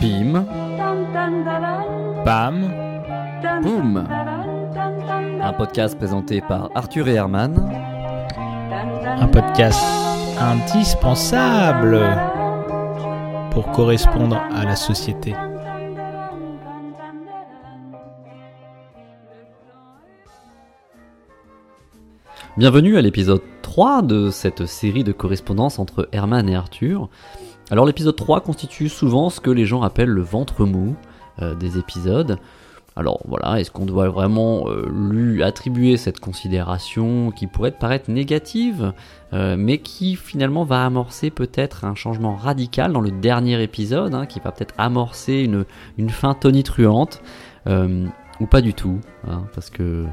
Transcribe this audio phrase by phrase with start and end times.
[0.00, 0.44] Pim,
[2.26, 2.70] Pam,
[3.62, 4.06] boum
[5.42, 7.54] Un podcast présenté par Arthur et Herman.
[9.06, 9.82] un podcast
[10.38, 12.00] indispensable
[13.50, 15.34] pour correspondre à la société.
[22.58, 27.08] Bienvenue à l'épisode 3 de cette série de correspondances entre Herman et Arthur.
[27.70, 30.96] Alors l'épisode 3 constitue souvent ce que les gens appellent le ventre mou
[31.40, 32.38] euh, des épisodes.
[32.96, 38.92] Alors voilà, est-ce qu'on doit vraiment euh, lui attribuer cette considération qui pourrait paraître négative,
[39.32, 44.26] euh, mais qui finalement va amorcer peut-être un changement radical dans le dernier épisode, hein,
[44.26, 45.48] qui va peut-être amorcer
[45.96, 47.22] une, fin tonitruante,
[47.66, 48.98] ou pas du tout,
[49.28, 50.06] hein, parce que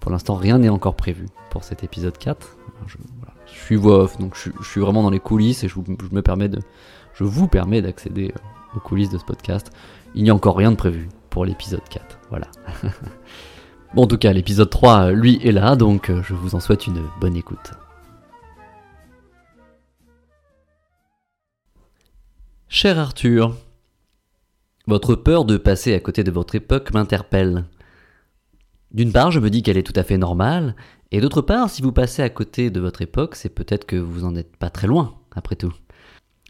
[0.00, 2.56] pour l'instant rien n'est encore prévu pour cet épisode 4.
[2.76, 3.23] Alors, Je, voilà,
[3.54, 5.78] je suis voix off, donc je, suis vraiment dans les coulisses et je,
[6.20, 6.50] permets
[7.14, 9.70] je vous permets d'accéder euh, aux coulisses de ce podcast.
[10.14, 12.18] Il n'y a encore rien de prévu pour l'épisode 4.
[12.30, 12.48] Voilà.
[13.94, 16.60] bon, en tout cas, l'épisode 3, euh, lui, est là, donc euh, je vous en
[16.60, 17.72] souhaite une bonne écoute.
[22.68, 23.54] Cher Arthur,
[24.88, 27.64] votre peur de passer à côté de votre époque m'interpelle.
[28.94, 30.76] D'une part, je me dis qu'elle est tout à fait normale,
[31.10, 34.24] et d'autre part, si vous passez à côté de votre époque, c'est peut-être que vous
[34.24, 35.74] en êtes pas très loin, après tout.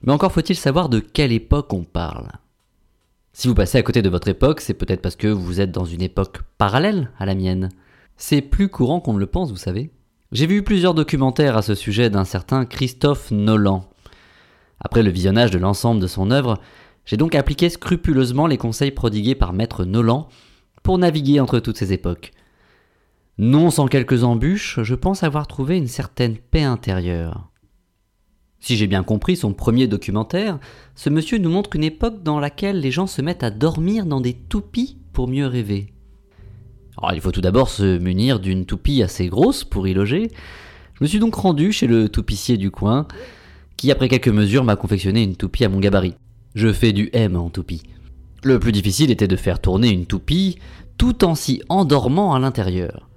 [0.03, 2.29] Mais encore faut-il savoir de quelle époque on parle.
[3.33, 5.87] Si vous passez à côté de votre époque, c'est peut-être parce que vous êtes dans
[5.87, 7.71] une époque parallèle à la mienne.
[8.19, 9.91] C'est plus courant qu'on ne le pense, vous savez.
[10.31, 13.89] J'ai vu plusieurs documentaires à ce sujet d'un certain Christophe Nolan.
[14.81, 16.61] Après le visionnage de l'ensemble de son œuvre,
[17.07, 20.29] j'ai donc appliqué scrupuleusement les conseils prodigués par Maître Nolan
[20.83, 22.34] pour naviguer entre toutes ces époques.
[23.37, 27.51] Non sans quelques embûches, je pense avoir trouvé une certaine paix intérieure.
[28.61, 30.61] Si j'ai bien compris son premier documentaire,
[30.95, 34.21] ce monsieur nous montre une époque dans laquelle les gens se mettent à dormir dans
[34.21, 35.93] des toupies pour mieux rêver.
[36.97, 40.31] Alors, il faut tout d'abord se munir d'une toupie assez grosse pour y loger.
[40.95, 43.09] Je me suis donc rendu chez le toupissier du coin,
[43.77, 46.15] qui après quelques mesures m'a confectionné une toupie à mon gabarit.
[46.55, 47.83] Je fais du M en toupie.
[48.45, 50.59] Le plus difficile était de faire tourner une toupie
[50.97, 53.09] tout en s'y endormant à l'intérieur.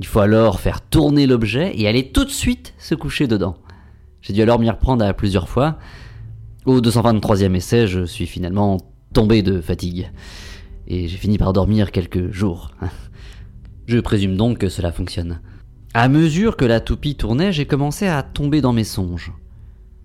[0.00, 3.58] Il faut alors faire tourner l'objet et aller tout de suite se coucher dedans.
[4.22, 5.78] J'ai dû alors m'y reprendre à plusieurs fois.
[6.64, 8.78] Au 223e essai, je suis finalement
[9.12, 10.10] tombé de fatigue.
[10.86, 12.70] Et j'ai fini par dormir quelques jours.
[13.86, 15.40] Je présume donc que cela fonctionne.
[15.92, 19.32] À mesure que la toupie tournait, j'ai commencé à tomber dans mes songes.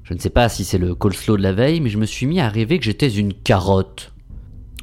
[0.03, 2.25] Je ne sais pas si c'est le coleslaw de la veille, mais je me suis
[2.25, 4.13] mis à rêver que j'étais une carotte.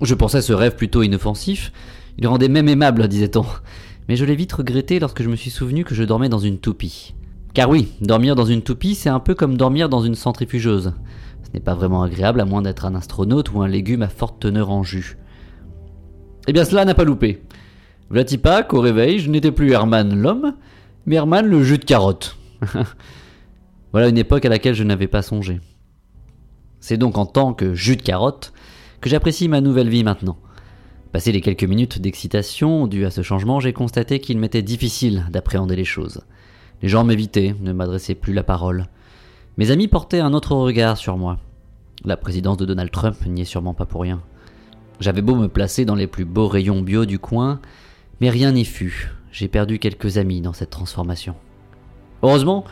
[0.01, 1.71] Je pensais ce rêve plutôt inoffensif.
[2.17, 3.45] Il rendait même aimable, disait-on.
[4.09, 6.59] Mais je l'ai vite regretté lorsque je me suis souvenu que je dormais dans une
[6.59, 7.15] toupie.
[7.55, 10.95] Car oui, dormir dans une toupie, c'est un peu comme dormir dans une centrifugeuse.
[11.43, 14.41] Ce n'est pas vraiment agréable à moins d'être un astronaute ou un légume à forte
[14.41, 15.17] teneur en jus.
[16.49, 17.43] Eh bien cela n'a pas loupé.
[18.43, 20.55] Pas qu'au réveil, je n'étais plus Herman l'homme,
[21.07, 22.37] mais Herman le jus de carotte.
[23.93, 25.61] voilà une époque à laquelle je n'avais pas songé.
[26.81, 28.53] C'est donc en tant que jus de carotte
[29.01, 30.37] que j'apprécie ma nouvelle vie maintenant.
[31.13, 35.77] Passé les quelques minutes d'excitation dues à ce changement, j'ai constaté qu'il m'était difficile d'appréhender
[35.77, 36.23] les choses.
[36.81, 38.87] Les gens m'évitaient, ne m'adressaient plus la parole.
[39.59, 41.39] Mes amis portaient un autre regard sur moi.
[42.03, 44.23] La présidence de Donald Trump n'y est sûrement pas pour rien.
[45.01, 47.61] J'avais beau me placer dans les plus beaux rayons bio du coin,
[48.23, 49.13] mais rien n'y fut.
[49.33, 51.35] J'ai perdu quelques amis dans cette transformation.
[52.23, 52.65] Heureusement,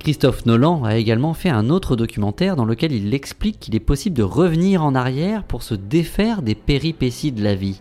[0.00, 4.16] Christophe Nolan a également fait un autre documentaire dans lequel il explique qu'il est possible
[4.16, 7.80] de revenir en arrière pour se défaire des péripéties de la vie.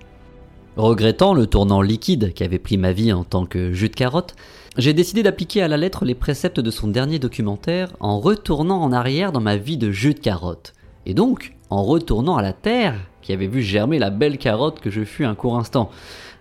[0.76, 4.36] Regrettant le tournant liquide qu'avait pris ma vie en tant que jus de carotte,
[4.78, 8.92] j'ai décidé d'appliquer à la lettre les préceptes de son dernier documentaire en retournant en
[8.92, 10.74] arrière dans ma vie de jus de carotte.
[11.06, 14.90] Et donc, en retournant à la terre qui avait vu germer la belle carotte que
[14.90, 15.90] je fus un court instant,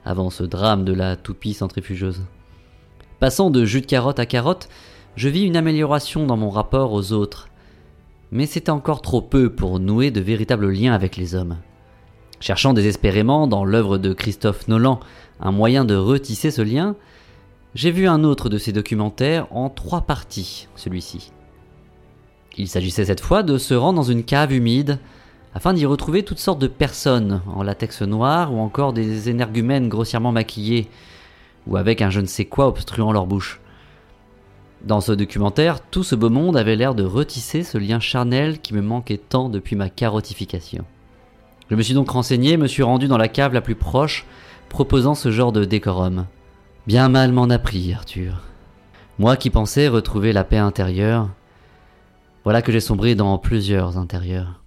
[0.05, 2.23] avant ce drame de la toupie centrifugeuse.
[3.21, 4.69] Passant de jus de carotte à carotte,
[5.19, 7.49] je vis une amélioration dans mon rapport aux autres.
[8.31, 11.57] Mais c'était encore trop peu pour nouer de véritables liens avec les hommes.
[12.39, 15.01] Cherchant désespérément dans l'œuvre de Christophe Nolan
[15.41, 16.95] un moyen de retisser ce lien,
[17.75, 21.33] j'ai vu un autre de ses documentaires en trois parties, celui-ci.
[22.57, 25.01] Il s'agissait cette fois de se rendre dans une cave humide
[25.53, 30.31] afin d'y retrouver toutes sortes de personnes en latex noir ou encore des énergumènes grossièrement
[30.31, 30.89] maquillés
[31.67, 33.61] ou avec un je ne sais quoi obstruant leur bouche.
[34.83, 38.75] Dans ce documentaire, tout ce beau monde avait l'air de retisser ce lien charnel qui
[38.75, 40.85] me manquait tant depuis ma carotification.
[41.71, 44.25] Je me suis donc renseigné, me suis rendu dans la cave la plus proche,
[44.69, 46.27] proposant ce genre de décorum.
[46.87, 48.43] Bien mal m'en a pris, Arthur.
[49.19, 51.29] Moi qui pensais retrouver la paix intérieure,
[52.45, 54.63] voilà que j'ai sombré dans plusieurs intérieurs.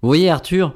[0.00, 0.74] Vous voyez Arthur,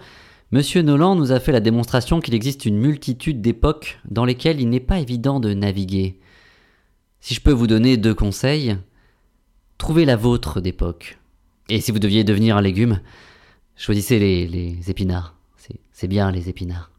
[0.53, 4.69] Monsieur Nolan nous a fait la démonstration qu'il existe une multitude d'époques dans lesquelles il
[4.69, 6.21] n'est pas évident de naviguer.
[7.27, 8.79] Si je peux vous donner deux conseils,
[9.79, 11.19] trouvez la vôtre d'époque.
[11.69, 13.01] Et si vous deviez devenir un légume,
[13.75, 15.35] choisissez les, épinards.
[15.93, 16.93] C'est- bien les épinards.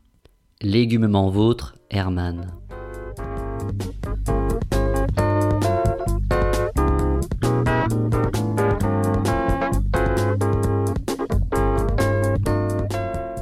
[0.61, 2.53] Légumement vôtre, Herman.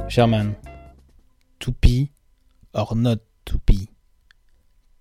[0.08, 0.54] Sherman.
[1.58, 2.12] Toupie
[2.74, 3.88] or not toupie?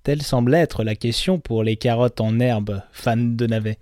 [0.06, 3.80] Telle semble être la question pour les carottes en herbe, fans de navets.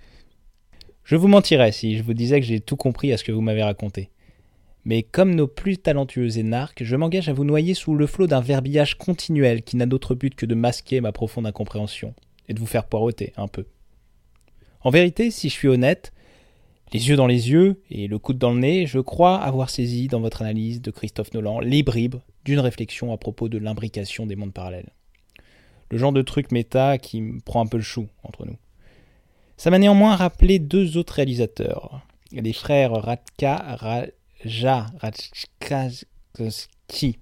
[1.03, 3.41] Je vous mentirais si je vous disais que j'ai tout compris à ce que vous
[3.41, 4.09] m'avez raconté.
[4.85, 8.39] Mais comme nos plus talentueux énarques, je m'engage à vous noyer sous le flot d'un
[8.39, 12.13] verbillage continuel qui n'a d'autre but que de masquer ma profonde incompréhension
[12.47, 13.65] et de vous faire poireauter un peu.
[14.79, 16.13] En vérité, si je suis honnête,
[16.93, 20.07] les yeux dans les yeux et le coude dans le nez, je crois avoir saisi
[20.07, 22.15] dans votre analyse de Christophe Nolan les bribes
[22.45, 24.93] d'une réflexion à propos de l'imbrication des mondes parallèles.
[25.91, 28.57] Le genre de truc méta qui me prend un peu le chou entre nous.
[29.57, 32.01] Ça m'a néanmoins rappelé deux autres réalisateurs,
[32.31, 37.17] les frères Radka Raja Radkowski.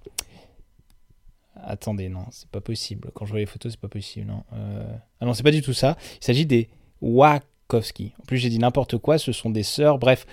[1.64, 3.10] Attendez, non, c'est pas possible.
[3.14, 4.26] Quand je vois les photos, c'est pas possible.
[4.26, 4.42] Non.
[4.54, 4.84] Euh,
[5.20, 5.96] Ah non, c'est pas du tout ça.
[6.20, 6.68] Il s'agit des
[7.00, 8.14] Wachowski.
[8.20, 9.18] En plus, j'ai dit n'importe quoi.
[9.18, 9.98] Ce sont des sœurs.
[9.98, 10.26] Bref,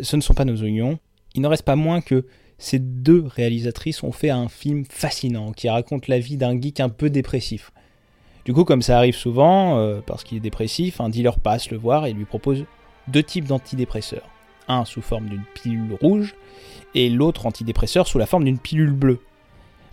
[0.00, 0.98] ce ne sont pas nos oignons.
[1.34, 2.26] Il n'en reste pas moins que
[2.58, 6.88] ces deux réalisatrices ont fait un film fascinant qui raconte la vie d'un geek un
[6.88, 7.70] peu dépressif.
[8.44, 11.76] Du coup, comme ça arrive souvent, euh, parce qu'il est dépressif, un dealer passe le
[11.76, 12.64] voir et lui propose
[13.08, 14.28] deux types d'antidépresseurs.
[14.68, 16.34] Un sous forme d'une pilule rouge
[16.94, 19.20] et l'autre antidépresseur sous la forme d'une pilule bleue.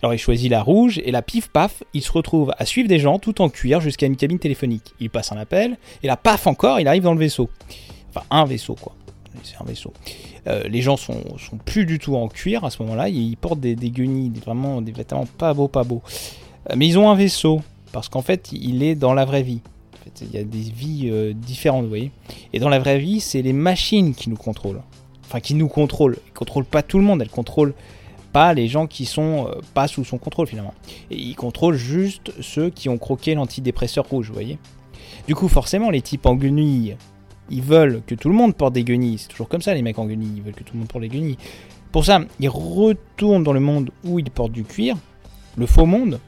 [0.02, 2.98] Alors il choisit la rouge et la pif paf, il se retrouve à suivre des
[2.98, 4.94] gens tout en cuir jusqu'à une cabine téléphonique.
[5.00, 7.48] Il passe un appel et là paf encore, il arrive dans le vaisseau.
[8.10, 8.94] Enfin un vaisseau quoi.
[9.42, 9.92] C'est un vaisseau.
[10.46, 13.08] Euh, les gens sont, sont plus du tout en cuir à ce moment-là.
[13.08, 16.02] Ils portent des, guenilles, des- vraiment des vêtements pas beaux, pas beaux.
[16.70, 17.60] Euh, mais ils ont un vaisseau
[17.92, 19.60] parce qu'en fait, il est dans la vraie vie.
[20.20, 22.10] Il y a des vies euh, différentes, vous voyez.
[22.52, 24.82] Et dans la vraie vie, c'est les machines qui nous contrôlent.
[25.26, 26.18] Enfin, qui nous contrôlent.
[26.26, 27.22] Elles contrôlent pas tout le monde.
[27.22, 27.74] Elles contrôlent
[28.32, 30.74] pas les gens qui sont pas sous son contrôle finalement.
[31.10, 34.58] Et ils contrôlent juste ceux qui ont croqué l'antidépresseur rouge, vous voyez.
[35.26, 36.96] Du coup, forcément, les types en guenilles,
[37.50, 39.18] ils veulent que tout le monde porte des guenilles.
[39.18, 40.34] C'est toujours comme ça, les mecs en guenilles.
[40.36, 41.38] Ils veulent que tout le monde porte des guenilles.
[41.92, 44.96] Pour ça, ils retournent dans le monde où ils portent du cuir,
[45.56, 46.18] le faux monde.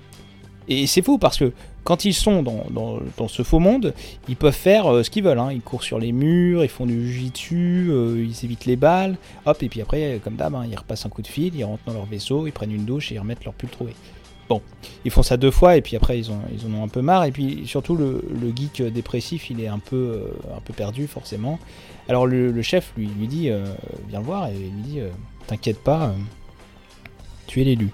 [0.69, 1.53] Et c'est fou parce que
[1.85, 3.95] quand ils sont dans, ce faux monde,
[4.29, 5.39] ils peuvent faire euh, ce qu'ils veulent.
[5.39, 5.51] hein.
[5.53, 9.17] Ils courent sur les murs, ils font du jitsu, euh, ils évitent les balles.
[9.45, 11.85] Hop, et puis après, comme d'hab, hein, ils repassent un coup de fil, ils rentrent
[11.87, 13.95] dans leur vaisseau, ils prennent une douche et ils remettent leur pull troué.
[14.49, 14.63] Bon,
[15.05, 17.25] ils font ça deux fois et puis après ils, ont, en ont un peu marre.
[17.25, 18.23] Et puis surtout, le,
[18.55, 21.59] geek dépressif, il est un peu, euh, un peu perdu forcément.
[22.09, 23.65] Alors le, chef lui, dit euh,
[24.09, 25.11] Viens le voir et lui dit euh,
[25.47, 26.13] T'inquiète pas,
[27.47, 27.91] tu es l'élu.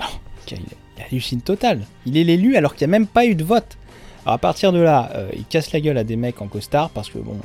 [0.00, 0.04] Oh,
[0.50, 0.58] il,
[1.04, 1.82] hallucine total.
[2.04, 3.78] Il est l'élu alors qu'il n'y a même pas eu de vote.
[4.24, 7.08] Alors à partir de là, il casse la gueule à des mecs en costard parce
[7.08, 7.38] que bon,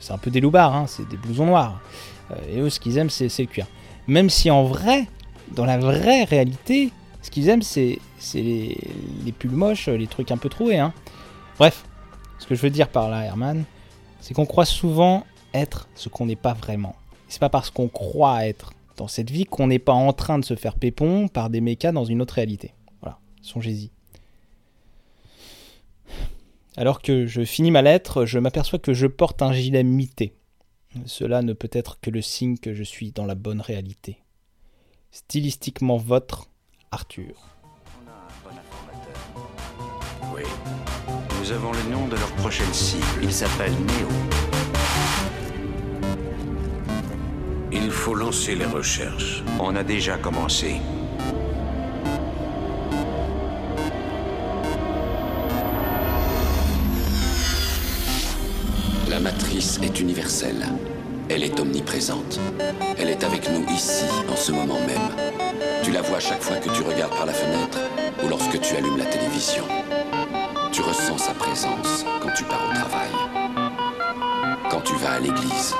[0.00, 1.80] c'est un peu des loupards, hein, c'est des blousons noirs.
[2.50, 3.66] Et eux, ce qu'ils aiment, c'est le cuir.
[4.08, 5.04] Même si en vrai,
[5.52, 6.90] dans la vraie réalité,
[7.24, 7.98] ce qu'ils aiment, c'est
[8.34, 10.78] les pulls moches, les trucs un peu troués.
[10.78, 10.92] Hein.
[11.58, 11.86] Bref,
[12.38, 13.64] ce que je veux dire par là, Herman,
[14.20, 15.24] c'est qu'on croit souvent
[15.54, 16.94] être ce qu'on n'est pas vraiment.
[17.28, 20.44] C'est pas parce qu'on croit être dans cette vie qu'on n'est pas en train de
[20.44, 22.74] se faire pépon par des mécas dans une autre réalité.
[23.00, 23.90] Voilà, songez-y.
[26.76, 30.34] Alors que je finis ma lettre, je m'aperçois que je porte un gilet mité.
[31.06, 34.18] Cela ne peut être que le signe que je suis dans la bonne réalité.
[35.10, 36.50] Stylistiquement votre,
[36.94, 37.34] Arthur.
[40.32, 40.42] Oui.
[41.40, 43.04] Nous avons le nom de leur prochaine cible.
[43.20, 44.08] Il s'appelle Néo.
[47.72, 49.42] Il faut lancer les recherches.
[49.58, 50.76] On a déjà commencé.
[59.08, 60.64] La matrice est universelle.
[61.28, 62.38] Elle est omniprésente.
[62.96, 65.43] Elle est avec nous ici, en ce moment même.
[65.84, 67.78] Tu la vois chaque fois que tu regardes par la fenêtre
[68.24, 69.64] ou lorsque tu allumes la télévision.
[70.72, 73.10] Tu ressens sa présence quand tu pars au travail,
[74.70, 75.74] quand tu vas à l'église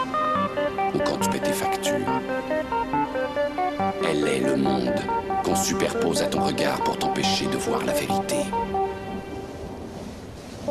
[0.94, 2.20] ou quand tu paies tes factures.
[4.06, 4.92] Elle est le monde
[5.42, 8.36] qu'on superpose à ton regard pour t'empêcher de voir la vérité.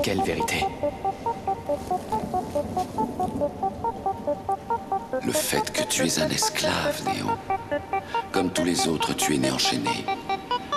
[0.04, 0.64] Quelle vérité?
[5.22, 7.28] Le fait que tu es un esclave, Néo.
[8.32, 10.06] Comme tous les autres, tu es né enchaîné.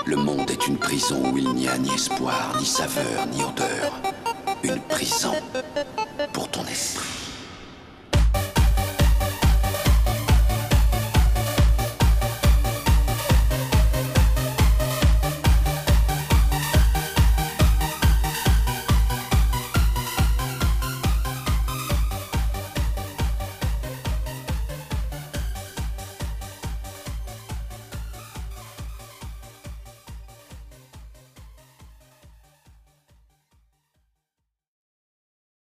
[0.04, 3.92] Le monde est une prison où il n'y a ni espoir, ni saveur, ni odeur.
[4.62, 5.32] Une prison
[6.32, 7.15] pour ton esprit.